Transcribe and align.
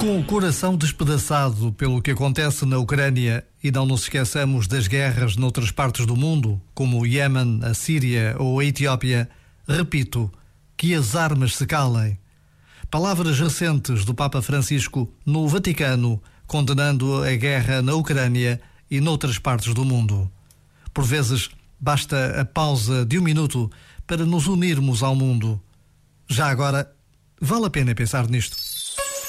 Com 0.00 0.18
o 0.18 0.24
coração 0.24 0.78
despedaçado 0.78 1.74
pelo 1.74 2.00
que 2.00 2.10
acontece 2.10 2.64
na 2.64 2.78
Ucrânia 2.78 3.46
e 3.62 3.70
não 3.70 3.84
nos 3.84 4.04
esqueçamos 4.04 4.66
das 4.66 4.88
guerras 4.88 5.36
noutras 5.36 5.70
partes 5.70 6.06
do 6.06 6.16
mundo, 6.16 6.58
como 6.72 6.98
o 6.98 7.06
Iêmen, 7.06 7.60
a 7.62 7.74
Síria 7.74 8.34
ou 8.38 8.58
a 8.58 8.64
Etiópia, 8.64 9.28
repito, 9.68 10.32
que 10.74 10.94
as 10.94 11.14
armas 11.14 11.54
se 11.54 11.66
calem. 11.66 12.18
Palavras 12.90 13.38
recentes 13.38 14.02
do 14.06 14.14
Papa 14.14 14.40
Francisco 14.40 15.12
no 15.26 15.46
Vaticano, 15.46 16.20
condenando 16.46 17.22
a 17.22 17.36
guerra 17.36 17.82
na 17.82 17.92
Ucrânia 17.94 18.58
e 18.90 19.02
noutras 19.02 19.38
partes 19.38 19.74
do 19.74 19.84
mundo. 19.84 20.30
Por 20.94 21.04
vezes, 21.04 21.50
basta 21.78 22.40
a 22.40 22.44
pausa 22.46 23.04
de 23.04 23.18
um 23.18 23.22
minuto 23.22 23.70
para 24.06 24.24
nos 24.24 24.46
unirmos 24.46 25.02
ao 25.02 25.14
mundo. 25.14 25.60
Já 26.26 26.48
agora, 26.48 26.90
vale 27.38 27.66
a 27.66 27.70
pena 27.70 27.94
pensar 27.94 28.26
nisto. 28.30 28.69